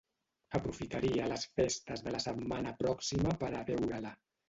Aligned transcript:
Aprofitaria 0.59 1.27
les 1.33 1.45
festes 1.61 2.05
de 2.09 2.17
la 2.17 2.25
setmana 2.27 2.75
pròxima 2.83 3.39
per 3.45 3.55
a 3.55 3.65
veure-la. 3.73 4.21